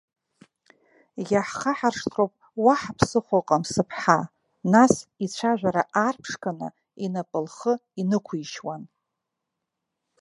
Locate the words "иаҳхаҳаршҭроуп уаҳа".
1.31-2.97